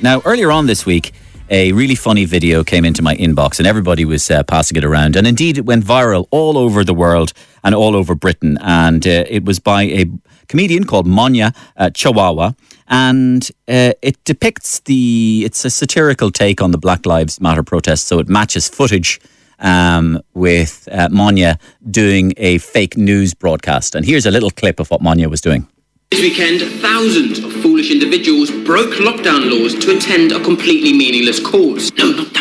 [0.00, 1.12] Now, earlier on this week,
[1.50, 5.16] a really funny video came into my inbox and everybody was uh, passing it around.
[5.16, 7.32] And indeed, it went viral all over the world
[7.64, 8.58] and all over Britain.
[8.60, 10.04] And uh, it was by a
[10.46, 12.56] comedian called Munya uh, Chawawa.
[12.86, 18.04] And uh, it depicts the, it's a satirical take on the Black Lives Matter protests.
[18.04, 19.20] So it matches footage
[19.58, 21.58] um, with uh, Munya
[21.90, 23.96] doing a fake news broadcast.
[23.96, 25.66] And here's a little clip of what Munya was doing.
[26.10, 31.92] This weekend, thousands of foolish individuals broke lockdown laws to attend a completely meaningless cause.
[31.98, 32.37] No, not that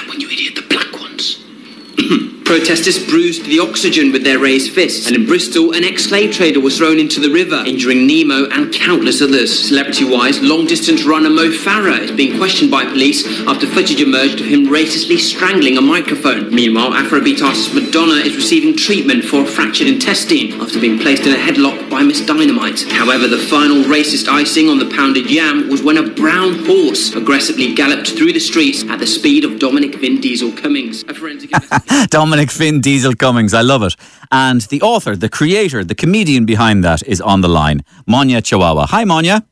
[2.47, 6.77] Protesters bruised the oxygen with their raised fists, and in Bristol, an ex-slave trader was
[6.77, 9.67] thrown into the river, injuring Nemo and countless others.
[9.67, 14.67] Celebrity-wise, long-distance runner Mo Farah is being questioned by police after footage emerged of him
[14.67, 16.49] racistly strangling a microphone.
[16.55, 21.33] Meanwhile, Afrobeat artist Madonna is receiving treatment for a fractured intestine after being placed in
[21.33, 22.83] a headlock by Miss Dynamite.
[22.89, 27.75] However, the final racist icing on the pounded yam was when a brown horse aggressively
[27.75, 31.03] galloped through the streets at the speed of Dominic Vin Diesel Cummings.
[31.09, 32.07] A forensic investigator.
[32.37, 33.51] Dominic Vin Diesel Cummings.
[33.55, 33.95] I love it.
[34.31, 38.85] And the author, the creator, the comedian behind that is on the line, Munya Chawawa.
[38.89, 39.43] Hi, Munya.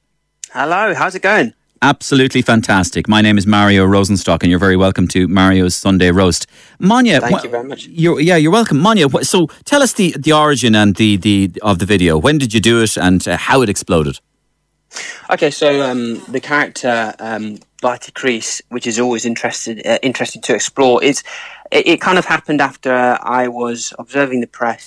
[0.54, 1.56] Hello, how's it going?
[1.82, 3.08] Absolutely fantastic.
[3.08, 6.46] My name is Mario Rosenstock, and you're very welcome to Mario's Sunday Roast.
[6.80, 7.88] Munya, Thank wh- you very much.
[7.88, 9.10] You're, yeah, you're welcome, Munya.
[9.12, 12.20] wh- So tell us the, the origin and the, the of the video.
[12.20, 14.20] When did you do it, and uh, how it exploded?
[15.32, 20.56] Okay, so um, the character um, Barty Crease, which is always interested uh, interesting to
[20.56, 21.18] explore, is
[21.78, 24.84] it, it kind of happened after I was observing the press,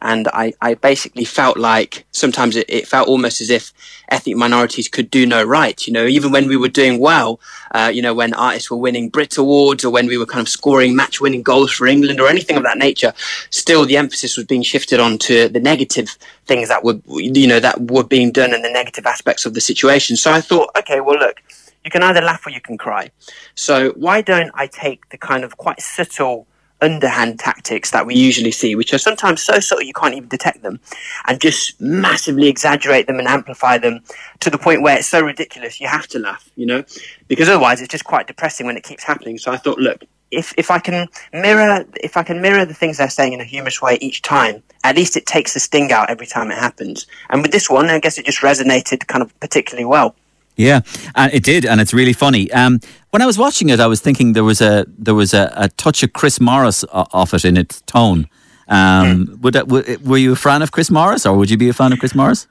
[0.00, 3.74] and I, I basically felt like sometimes it, it felt almost as if
[4.08, 5.78] ethnic minorities could do no right.
[5.86, 7.30] You know, even when we were doing well,
[7.72, 10.48] uh, you know, when artists were winning Brit Awards or when we were kind of
[10.48, 13.12] scoring match-winning goals for England or anything of that nature,
[13.50, 16.08] still the emphasis was being shifted onto the negative
[16.46, 19.60] things that were, you know, that were being done and the negative aspects of the
[19.60, 20.16] situation.
[20.16, 21.36] So I thought, okay, well, look,
[21.84, 23.10] you can either laugh or you can cry.
[23.54, 26.46] So why don't I take the kind of quite subtle
[26.82, 30.62] underhand tactics that we usually see, which are sometimes so subtle you can't even detect
[30.62, 30.80] them,
[31.26, 34.00] and just massively exaggerate them and amplify them
[34.40, 36.82] to the point where it's so ridiculous you have to laugh, you know?
[37.28, 39.38] Because otherwise it's just quite depressing when it keeps happening.
[39.38, 42.98] So I thought, look, if, if I can mirror if I can mirror the things
[42.98, 46.08] they're saying in a humorous way each time, at least it takes the sting out
[46.08, 47.06] every time it happens.
[47.30, 50.14] And with this one, I guess it just resonated kind of particularly well.
[50.60, 50.80] Yeah,
[51.14, 52.52] and it did, and it's really funny.
[52.52, 55.50] Um, when I was watching it, I was thinking there was a there was a,
[55.56, 58.28] a touch of Chris Morris off it in its tone.
[58.68, 61.70] Um, would that, w- were you a fan of Chris Morris, or would you be
[61.70, 62.46] a fan of Chris Morris?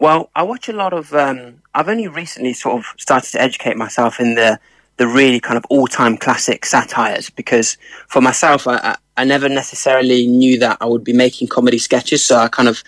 [0.00, 1.14] Well, I watch a lot of.
[1.14, 4.58] Um, I've only recently sort of started to educate myself in the
[4.96, 7.78] the really kind of all time classic satires because
[8.08, 12.24] for myself, I, I, I never necessarily knew that I would be making comedy sketches,
[12.24, 12.82] so I kind of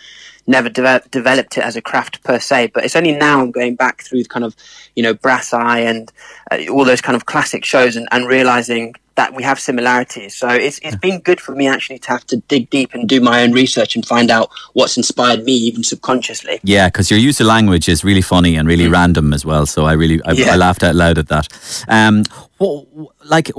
[0.46, 2.70] never deve- developed it as a craft per se.
[2.74, 4.54] But it's only now I'm going back through kind of
[4.94, 6.10] you know Brass Eye and
[6.50, 10.34] uh, all those kind of classic shows and, and realizing that we have similarities.
[10.36, 13.18] So it's it's been good for me actually to have to dig deep and do
[13.20, 16.60] my own research and find out what's inspired me even subconsciously.
[16.62, 19.64] Yeah, because your use of language is really funny and really random as well.
[19.64, 20.52] So I really I, Yeah.
[20.52, 21.48] I laughed out loud at that.
[21.88, 22.24] Um,
[22.60, 22.84] wh-
[23.24, 23.50] like,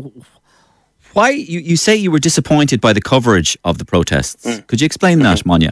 [1.14, 4.46] why you, you say you were disappointed by the coverage of the protests?
[4.68, 5.72] Could you explain that, Munya?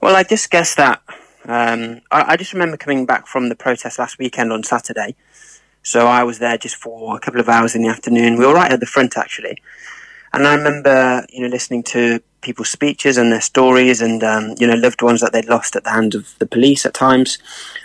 [0.00, 1.02] Well, I just guess that.
[1.44, 5.16] Um, I, I just remember coming back from the protest last weekend on Saturday.
[5.82, 8.36] So I was there just for a couple of hours in the afternoon.
[8.36, 9.62] We were right at the front, actually.
[10.32, 14.66] And I remember, you know, listening to people's speeches and their stories and, um, you
[14.66, 17.38] know, loved ones that they'd lost at the hand of the police at times.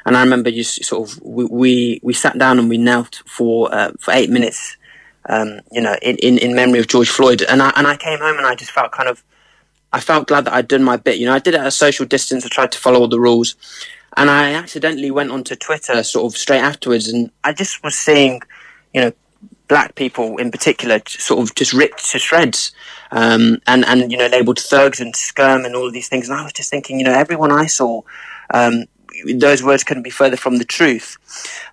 [0.06, 3.74] And I remember just sort of, we, we, we sat down and we knelt for,
[3.74, 4.76] uh, for eight minutes,
[5.30, 7.44] um, you know, in, in, in memory of George Floyd.
[7.44, 9.24] And I, and I came home and I just felt kind of,
[9.94, 11.20] I felt glad that I'd done my bit.
[11.20, 12.46] You know, I did it at a social distance.
[12.46, 13.56] I tried to follow all the rules,
[14.18, 18.42] and I accidentally went onto Twitter sort of straight afterwards, and I just was seeing,
[18.94, 19.14] you know,
[19.68, 22.74] black people in particular sort of just ripped to shreds,
[23.12, 26.28] um, and and you know labeled thugs and scum and all of these things.
[26.28, 28.02] And I was just thinking, you know, everyone I saw.
[28.54, 28.86] Um,
[29.36, 31.18] those words couldn't be further from the truth,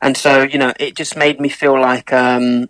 [0.02, 2.68] and so you know, it just made me feel like um,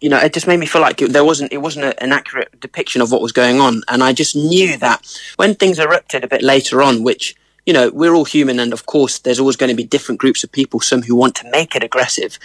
[0.00, 2.12] you know, it just made me feel like it, there wasn't it wasn't a, an
[2.12, 5.06] accurate depiction of what was going on, and I just knew that
[5.36, 7.36] when things erupted a bit later on, which
[7.66, 10.42] you know we're all human, and of course there's always going to be different groups
[10.42, 12.38] of people, some who want to make it aggressive.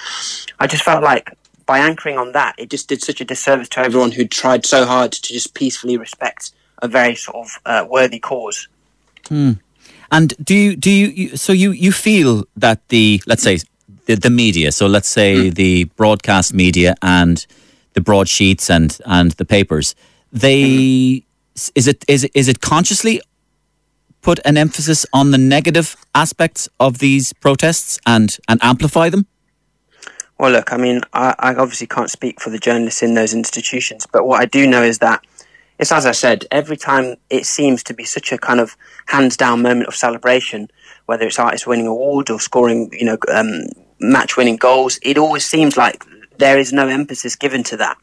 [0.60, 1.32] I just felt like
[1.66, 4.86] by anchoring on that, it just did such a disservice to everyone who tried so
[4.86, 8.68] hard to just peacefully respect a very sort of uh, worthy cause.
[10.12, 13.60] And do you do you, you so you you feel that the let's say
[14.06, 17.46] the, the media, so let's say the broadcast media and
[17.94, 19.96] the broadsheets and and the papers,
[20.32, 21.24] they
[21.76, 23.22] is it is it, is it consciously
[24.22, 29.26] put an emphasis on the negative aspects of these protests and and amplify them?
[30.38, 34.06] Well, look, I mean, I, I obviously can't speak for the journalists in those institutions,
[34.12, 35.24] but what I do know is that
[35.80, 39.36] it's as I said, every time it seems to be such a kind of hands
[39.38, 40.70] down moment of celebration,
[41.06, 43.64] whether it's artists winning awards or scoring, you know, um,
[44.00, 46.04] match winning goals, it always seems like
[46.38, 47.98] there is no emphasis given to that.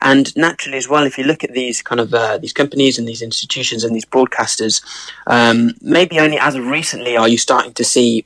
[0.00, 3.06] And naturally, as well, if you look at these kind of uh, these companies and
[3.06, 4.82] these institutions and these broadcasters,
[5.26, 8.24] um, maybe only as of recently are you starting to see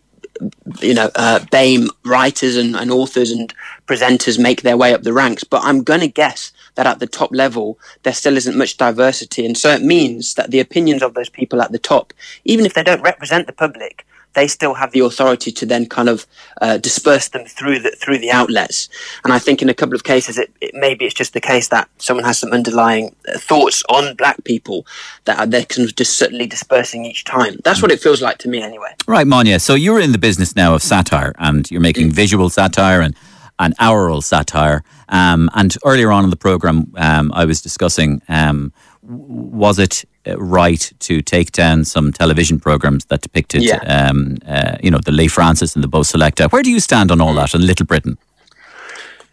[0.81, 3.53] you know, uh, BAME writers and, and authors and
[3.87, 5.45] presenters make their way up the ranks.
[5.45, 9.45] But I'm going to guess that at the top level, there still isn't much diversity.
[9.45, 12.13] And so it means that the opinions of those people at the top,
[12.45, 16.09] even if they don't represent the public, they still have the authority to then kind
[16.09, 16.27] of
[16.61, 18.89] uh, disperse them through the through the outlets.
[19.25, 21.69] And I think in a couple of cases, it, it, maybe it's just the case
[21.69, 24.87] that someone has some underlying uh, thoughts on black people
[25.25, 27.57] that are they're kind of just certainly dispersing each time.
[27.65, 28.95] That's what it feels like to me, anyway.
[29.07, 29.61] Right, Munya.
[29.61, 33.15] So you're in the business now of satire, and you're making visual satire and
[33.59, 34.85] and aural satire.
[35.09, 38.73] Um, and earlier on in the program, um, I was discussing um,
[39.09, 43.79] was it uh, right to take down some television programs that depicted, yeah.
[43.79, 46.51] um, uh, you know, the Leigh Francis and the Bo' Selecta.
[46.53, 48.19] Where do you stand on all that in Little Britain?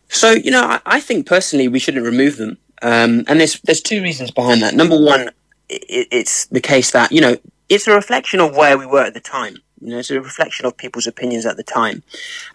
[0.07, 2.57] So, you know, I, I think personally we shouldn't remove them.
[2.81, 4.75] Um, and there's there's two reasons behind that.
[4.75, 5.29] Number one,
[5.69, 7.37] it, it's the case that, you know,
[7.67, 9.57] it's a reflection of where we were at the time.
[9.81, 12.01] You know, it's a reflection of people's opinions at the time.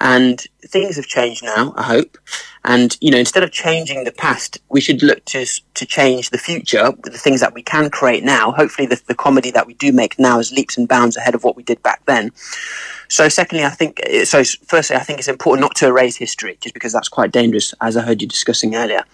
[0.00, 2.17] And things have changed now, I hope.
[2.64, 5.44] And, you know, instead of changing the past, we should look to,
[5.75, 8.52] to change the future with the things that we can create now.
[8.52, 11.44] Hopefully the, the comedy that we do make now is leaps and bounds ahead of
[11.44, 12.32] what we did back then.
[13.08, 16.75] So secondly, I think, so firstly, I think it's important not to erase history just
[16.75, 19.05] because that's quite dangerous, as I heard you discussing earlier.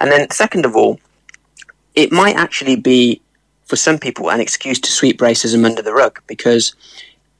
[0.00, 1.00] And then second of all,
[1.94, 3.20] it might actually be
[3.64, 6.74] for some people an excuse to sweep racism under the rug because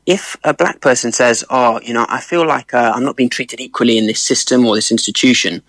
[0.07, 3.29] if a black person says, "Oh, you know, I feel like uh, I'm not being
[3.29, 5.63] treated equally in this system or this institution,"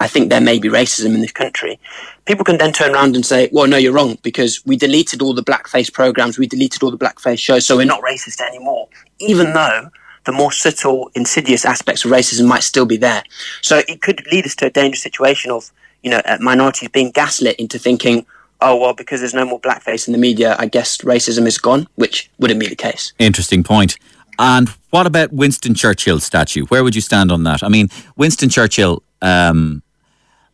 [0.00, 1.80] I think there may be racism in this country.
[2.26, 5.34] People can then turn around and say, "Well, no, you're wrong because we deleted all
[5.34, 8.88] the blackface programs, we deleted all the blackface shows, so we're not racist anymore."
[9.18, 9.90] Even though
[10.24, 13.22] the more subtle, insidious aspects of racism might still be there,
[13.62, 15.70] so it could lead us to a dangerous situation of
[16.02, 18.26] you know minorities being gaslit into thinking,
[18.60, 21.86] oh well because there's no more blackface in the media i guess racism is gone
[21.96, 23.98] which wouldn't be the case interesting point.
[24.38, 28.48] and what about winston churchill's statue where would you stand on that i mean winston
[28.48, 29.82] churchill um,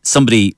[0.01, 0.55] somebody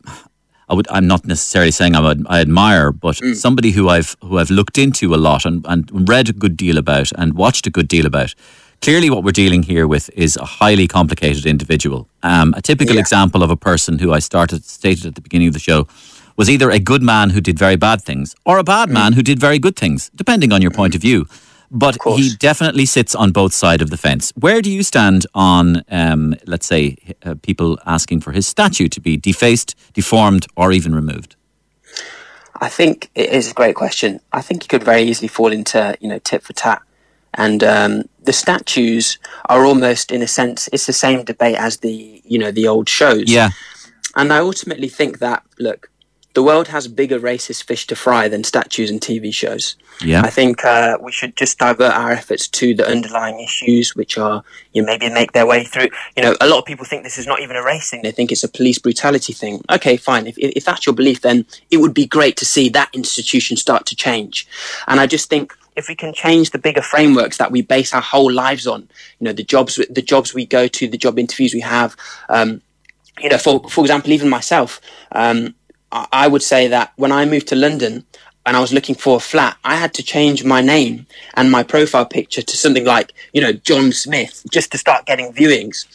[0.69, 3.35] I would, I'm not necessarily saying I, would, I admire, but mm.
[3.35, 6.77] somebody who I've who I've looked into a lot and, and read a good deal
[6.77, 8.35] about and watched a good deal about.
[8.81, 12.07] Clearly, what we're dealing here with is a highly complicated individual.
[12.21, 13.01] Um, a typical yeah.
[13.01, 15.87] example of a person who I started stated at the beginning of the show
[16.37, 18.93] was either a good man who did very bad things or a bad mm.
[18.93, 21.25] man who did very good things, depending on your point of view.
[21.69, 24.31] But of he definitely sits on both sides of the fence.
[24.35, 26.95] Where do you stand on, um, let's say,
[27.25, 31.35] uh, people asking for his statue to be defaced, deformed, or even removed?
[32.59, 34.21] I think it is a great question.
[34.31, 36.81] I think he could very easily fall into, you know, tit for tat.
[37.33, 42.21] And um, the statues are almost, in a sense, it's the same debate as the,
[42.25, 43.29] you know, the old shows.
[43.29, 43.49] Yeah.
[44.15, 45.91] And I ultimately think that, look,
[46.37, 49.75] the world has bigger racist fish to fry than statues and TV shows.
[50.05, 50.21] Yeah.
[50.21, 54.43] I think uh, we should just divert our efforts to the underlying issues, which are,
[54.71, 55.87] you know, maybe make their way through.
[56.15, 58.03] You know, a lot of people think this is not even a race thing.
[58.03, 59.63] They think it's a police brutality thing.
[59.71, 60.27] Okay, fine.
[60.27, 63.87] If, if that's your belief, then it would be great to see that institution start
[63.87, 64.47] to change.
[64.87, 68.01] And I just think if we can change the bigger frameworks that we base our
[68.01, 68.81] whole lives on,
[69.19, 71.97] you know, the jobs, the jobs we go to, the job interviews we have,
[72.29, 72.61] um,
[73.19, 74.79] you know, for, for example, even myself,
[75.13, 75.55] um,
[76.11, 78.05] I would say that when I moved to London
[78.45, 81.63] and I was looking for a flat, I had to change my name and my
[81.63, 85.85] profile picture to something like, you know, John Smith, just to start getting viewings.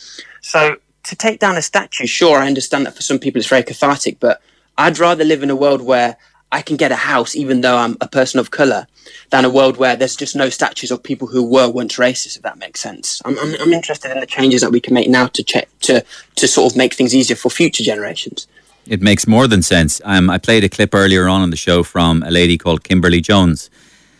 [0.40, 3.62] So to take down a statue, sure, I understand that for some people it's very
[3.62, 4.42] cathartic, but
[4.76, 6.16] I'd rather live in a world where
[6.50, 8.86] I can get a house even though I'm a person of color
[9.30, 12.42] than a world where there's just no statues of people who were once racist, if
[12.42, 13.22] that makes sense.
[13.24, 16.04] I'm, I'm, I'm interested in the changes that we can make now to, check, to,
[16.36, 18.46] to sort of make things easier for future generations.
[18.86, 20.00] It makes more than sense.
[20.04, 23.20] Um, I played a clip earlier on in the show from a lady called Kimberly
[23.20, 23.70] Jones.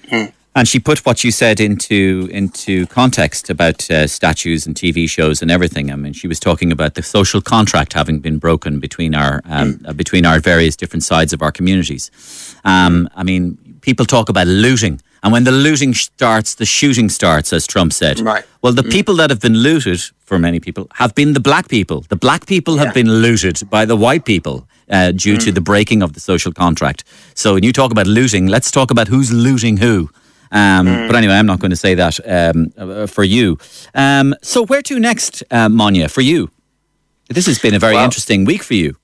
[0.08, 0.26] Hmm.
[0.54, 5.40] And she put what you said into into context about uh, statues and TV shows
[5.40, 5.90] and everything.
[5.90, 9.74] I mean, she was talking about the social contract having been broken between our um,
[9.74, 9.88] mm.
[9.88, 12.10] uh, between our various different sides of our communities.
[12.64, 17.52] Um, I mean, people talk about looting, and when the looting starts, the shooting starts,
[17.52, 18.18] as Trump said.
[18.20, 18.44] Right.
[18.60, 18.90] Well, the mm.
[18.90, 22.00] people that have been looted, for many people, have been the black people.
[22.08, 22.84] The black people yeah.
[22.84, 25.44] have been looted by the white people uh, due mm.
[25.44, 27.04] to the breaking of the social contract.
[27.34, 30.10] So when you talk about looting, let's talk about who's looting who.
[30.50, 31.06] Um, mm.
[31.06, 33.58] But anyway, I'm not going to say that um, uh, for you.
[33.94, 36.50] Um, so where to next, uh, Munya, for you?
[37.28, 38.96] This has been a very well, interesting week for you.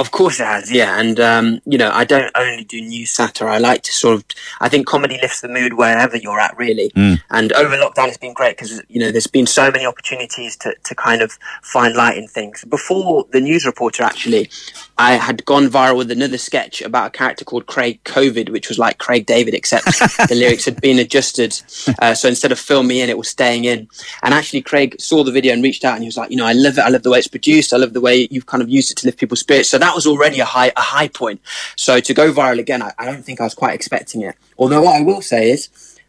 [0.00, 0.98] Of course it has, yeah.
[0.98, 3.48] And, um, you know, I don't only do news satire.
[3.48, 4.24] I like to sort of,
[4.58, 6.88] I think comedy lifts the mood wherever you're at, really.
[6.96, 7.20] Mm.
[7.28, 10.74] And over lockdown, it's been great because, you know, there's been so many opportunities to,
[10.84, 12.64] to kind of find light in things.
[12.64, 14.48] Before the news reporter, actually,
[14.96, 18.78] I had gone viral with another sketch about a character called Craig COVID, which was
[18.78, 19.84] like Craig David, except
[20.28, 21.60] the lyrics had been adjusted.
[22.00, 23.86] Uh, so instead of fill me in, it was staying in.
[24.22, 26.46] And actually, Craig saw the video and reached out and he was like, you know,
[26.46, 26.80] I love it.
[26.80, 27.74] I love the way it's produced.
[27.74, 29.68] I love the way you've kind of used it to lift people's spirits.
[29.68, 31.40] So that that was already a high a high point.
[31.74, 34.36] So to go viral again, I, I don't think I was quite expecting it.
[34.56, 35.68] Although what I will say is,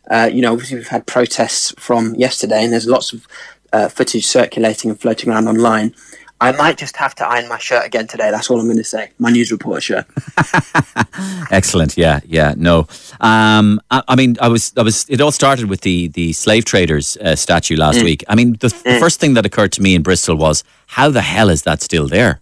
[0.09, 3.27] uh, you know, obviously we've had protests from yesterday, and there's lots of
[3.73, 5.95] uh, footage circulating and floating around online.
[6.39, 8.31] I might just have to iron my shirt again today.
[8.31, 9.11] That's all I'm going to say.
[9.19, 10.05] My news reporter shirt.
[11.51, 11.97] Excellent.
[11.97, 12.55] Yeah, yeah.
[12.57, 12.87] No,
[13.19, 15.05] um, I, I, mean, I was, I was.
[15.07, 18.03] It all started with the the slave traders uh, statue last mm.
[18.03, 18.23] week.
[18.27, 18.83] I mean, the, mm.
[18.83, 21.81] the first thing that occurred to me in Bristol was, how the hell is that
[21.81, 22.41] still there?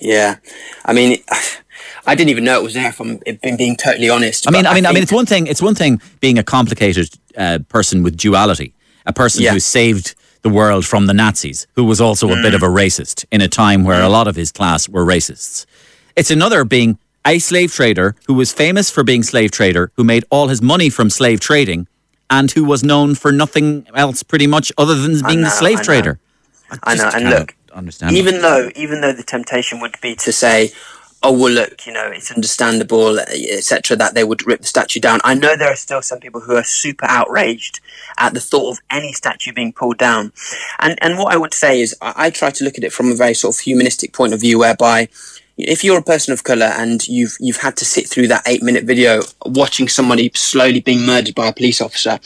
[0.00, 0.36] Yeah,
[0.84, 1.18] I mean,
[2.06, 2.88] I didn't even know it was there.
[2.88, 3.20] If I'm
[3.56, 4.46] being totally honest.
[4.48, 5.46] I mean, I mean, I, I mean, it's one thing.
[5.46, 8.74] It's one thing being a complicated uh, person with duality,
[9.06, 9.52] a person yeah.
[9.52, 12.38] who saved the world from the Nazis, who was also mm.
[12.38, 15.04] a bit of a racist in a time where a lot of his class were
[15.04, 15.66] racists.
[16.14, 20.24] It's another being a slave trader who was famous for being slave trader, who made
[20.30, 21.88] all his money from slave trading,
[22.30, 25.80] and who was known for nothing else pretty much other than being know, a slave
[25.80, 26.18] I trader.
[26.70, 28.16] I, I know, and look, understand.
[28.16, 30.72] Even though, even though the temptation would be to say,
[31.22, 35.20] "Oh well, look, you know, it's understandable, etc." That they would rip the statue down.
[35.24, 37.80] I know there are still some people who are super outraged
[38.18, 40.32] at the thought of any statue being pulled down,
[40.80, 43.12] and and what I would say is, I, I try to look at it from
[43.12, 45.08] a very sort of humanistic point of view, whereby
[45.58, 48.62] if you're a person of color and you've you've had to sit through that eight
[48.62, 52.18] minute video watching somebody slowly being murdered by a police officer,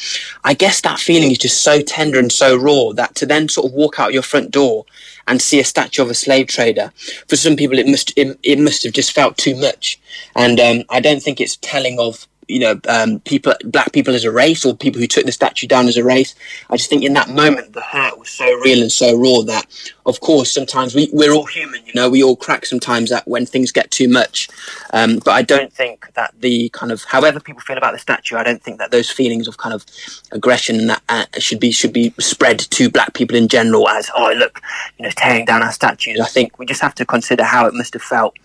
[0.44, 3.68] I guess that feeling is just so tender and so raw that to then sort
[3.68, 4.84] of walk out your front door
[5.30, 6.92] and see a statue of a slave trader,
[7.28, 9.98] for some people it must it, it must have just felt too much,
[10.34, 14.24] and um, I don't think it's telling of you know um, people black people as
[14.24, 16.34] a race or people who took the statue down as a race.
[16.68, 19.66] I just think in that moment the hurt was so real and so raw that
[20.06, 23.46] of course sometimes we, we're all human you know we all crack sometimes that when
[23.46, 24.48] things get too much.
[24.92, 28.36] Um, but i don't think that the kind of however people feel about the statue
[28.36, 29.84] i don't think that those feelings of kind of
[30.32, 34.32] aggression that uh, should be should be spread to black people in general as oh
[34.36, 34.60] look
[34.98, 36.20] you know tearing down our statues.
[36.20, 38.36] I think we just have to consider how it must have felt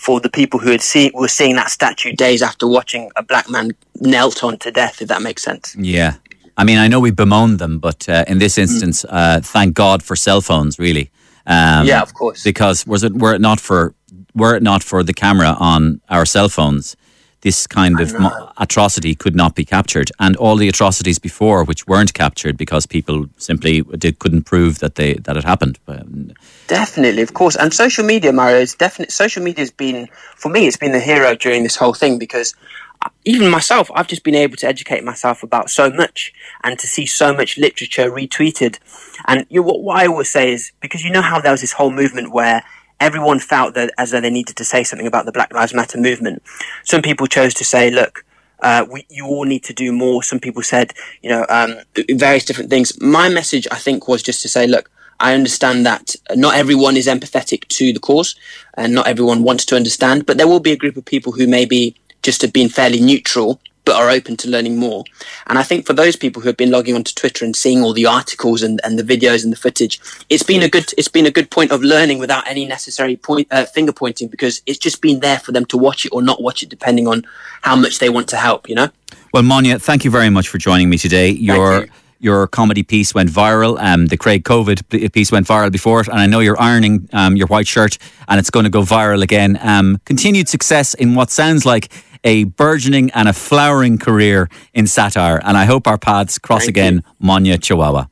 [0.00, 3.50] for the people who had see, were seeing that statue days after watching a black
[3.50, 5.76] man knelt on to death, if that makes sense.
[5.78, 6.14] Yeah.
[6.56, 9.08] I mean, I know we bemoan them, but uh, in this instance, mm.
[9.10, 11.10] uh, thank God for cell phones, really.
[11.46, 12.42] Um, yeah, of course.
[12.42, 13.94] Because was it were it not for
[14.34, 16.96] were it not for the camera on our cell phones,
[17.42, 21.86] this kind of mo- atrocity could not be captured, and all the atrocities before, which
[21.86, 25.78] weren't captured because people simply did, couldn't prove that they that it happened.
[25.88, 26.32] Um,
[26.66, 30.66] definitely, of course, and social media, Mario, is definitely social media has been for me.
[30.66, 32.54] It's been the hero during this whole thing because
[33.02, 36.86] uh, even myself, I've just been able to educate myself about so much and to
[36.86, 38.78] see so much literature retweeted.
[39.26, 41.62] And you know, what, what I always say is because you know how there was
[41.62, 42.62] this whole movement where
[43.00, 45.98] everyone felt that as though they needed to say something about the Black Lives Matter
[45.98, 46.42] movement.
[46.84, 48.24] Some people chose to say, look,
[48.60, 50.22] uh, we, you all need to do more.
[50.22, 50.92] Some people said,
[51.22, 51.78] you know, um,
[52.10, 53.00] various different things.
[53.00, 57.06] My message, I think, was just to say, look, I understand that not everyone is
[57.06, 58.36] empathetic to the cause
[58.74, 61.46] and not everyone wants to understand, but there will be a group of people who
[61.46, 65.02] maybe just have been fairly neutral but are open to learning more.
[65.48, 67.92] And I think for those people who have been logging onto Twitter and seeing all
[67.92, 71.26] the articles and, and the videos and the footage, it's been a good it's been
[71.26, 75.02] a good point of learning without any necessary point uh, finger pointing because it's just
[75.02, 77.24] been there for them to watch it or not watch it depending on
[77.62, 78.68] how much they want to help.
[78.68, 78.88] You know.
[79.32, 81.30] Well, Munya, thank you very much for joining me today.
[81.30, 81.88] Your
[82.20, 83.76] your comedy piece went viral.
[83.82, 87.34] Um, the Craig COVID piece went viral before it, and I know you're ironing um,
[87.34, 89.58] your white shirt, and it's going to go viral again.
[89.60, 91.90] Um, continued success in what sounds like
[92.24, 95.40] a burgeoning and a flowering career in satire.
[95.44, 97.04] And I hope our paths cross Thank again.
[97.22, 98.08] Munya Chawawa.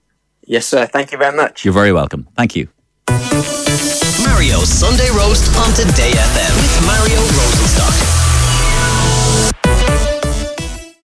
[0.46, 0.86] Yes, sir.
[0.86, 1.64] Thank you very much.
[1.64, 2.26] You're very welcome.
[2.36, 2.68] Thank you.
[4.22, 8.17] Mario Sunday Roast on Today FM with Mario Rosenstock.